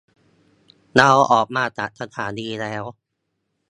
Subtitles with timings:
[0.95, 2.83] เราออกมาจากสถานีแล้ว